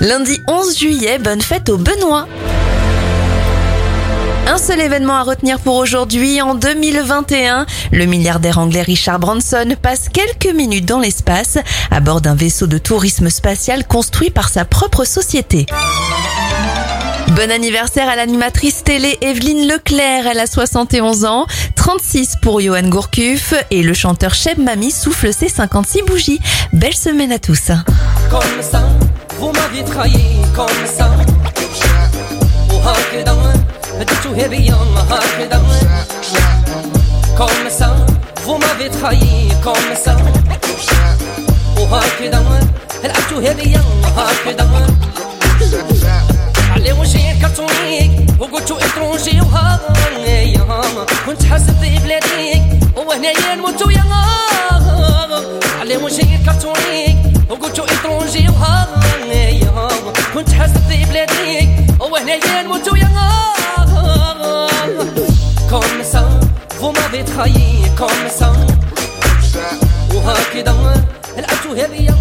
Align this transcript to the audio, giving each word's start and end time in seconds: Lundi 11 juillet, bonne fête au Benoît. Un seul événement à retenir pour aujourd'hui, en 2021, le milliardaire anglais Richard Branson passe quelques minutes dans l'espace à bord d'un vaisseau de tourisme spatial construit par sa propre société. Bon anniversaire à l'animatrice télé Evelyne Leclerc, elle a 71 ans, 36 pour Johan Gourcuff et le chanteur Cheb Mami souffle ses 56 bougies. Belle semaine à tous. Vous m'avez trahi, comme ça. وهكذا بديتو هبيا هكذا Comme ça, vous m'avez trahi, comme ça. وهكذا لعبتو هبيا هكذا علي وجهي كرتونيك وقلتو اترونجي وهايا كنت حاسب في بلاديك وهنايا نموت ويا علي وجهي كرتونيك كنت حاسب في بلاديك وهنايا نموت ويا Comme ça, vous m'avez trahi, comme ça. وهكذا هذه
Lundi 0.00 0.40
11 0.48 0.78
juillet, 0.78 1.18
bonne 1.18 1.42
fête 1.42 1.68
au 1.68 1.76
Benoît. 1.76 2.26
Un 4.46 4.56
seul 4.56 4.80
événement 4.80 5.16
à 5.16 5.22
retenir 5.22 5.60
pour 5.60 5.76
aujourd'hui, 5.76 6.40
en 6.40 6.54
2021, 6.54 7.66
le 7.92 8.06
milliardaire 8.06 8.56
anglais 8.56 8.80
Richard 8.80 9.18
Branson 9.18 9.76
passe 9.82 10.08
quelques 10.08 10.54
minutes 10.54 10.86
dans 10.86 11.00
l'espace 11.00 11.58
à 11.90 12.00
bord 12.00 12.22
d'un 12.22 12.34
vaisseau 12.34 12.66
de 12.66 12.78
tourisme 12.78 13.28
spatial 13.28 13.86
construit 13.86 14.30
par 14.30 14.48
sa 14.48 14.64
propre 14.64 15.04
société. 15.04 15.66
Bon 17.36 17.50
anniversaire 17.50 18.08
à 18.08 18.16
l'animatrice 18.16 18.82
télé 18.82 19.18
Evelyne 19.20 19.68
Leclerc, 19.68 20.26
elle 20.26 20.40
a 20.40 20.46
71 20.46 21.26
ans, 21.26 21.46
36 21.76 22.36
pour 22.40 22.62
Johan 22.62 22.88
Gourcuff 22.88 23.52
et 23.70 23.82
le 23.82 23.92
chanteur 23.92 24.32
Cheb 24.32 24.58
Mami 24.58 24.92
souffle 24.92 25.34
ses 25.34 25.50
56 25.50 26.02
bougies. 26.02 26.40
Belle 26.72 26.96
semaine 26.96 27.32
à 27.32 27.38
tous. 27.38 27.70
Vous 29.40 29.52
m'avez 29.52 29.82
trahi, 29.84 30.42
comme 30.54 30.84
ça. 30.96 31.08
وهكذا 32.72 33.34
بديتو 33.98 34.30
هبيا 34.32 34.76
هكذا 35.10 35.60
Comme 37.38 37.70
ça, 37.78 37.88
vous 38.44 38.58
m'avez 38.58 38.90
trahi, 38.90 39.48
comme 39.64 39.92
ça. 40.04 40.14
وهكذا 41.78 42.40
لعبتو 43.04 43.38
هبيا 43.38 43.82
هكذا 44.16 44.70
علي 46.70 46.92
وجهي 46.92 47.40
كرتونيك 47.40 48.12
وقلتو 48.40 48.76
اترونجي 48.76 49.40
وهايا 49.40 50.80
كنت 51.26 51.42
حاسب 51.44 51.74
في 51.80 51.98
بلاديك 51.98 52.62
وهنايا 52.96 53.54
نموت 53.54 53.86
ويا 53.86 54.04
علي 55.80 55.96
وجهي 55.96 56.38
كرتونيك 56.46 56.89
كنت 60.40 60.52
حاسب 60.52 60.80
في 60.88 61.04
بلاديك 61.04 61.68
وهنايا 62.00 62.62
نموت 62.62 62.92
ويا 62.92 63.10
Comme 65.70 66.02
ça, 66.12 66.22
vous 66.80 66.92
m'avez 66.92 67.24
trahi, 67.24 67.82
comme 67.96 68.28
ça. 68.38 68.50
وهكذا 70.14 70.74
هذه 71.76 72.19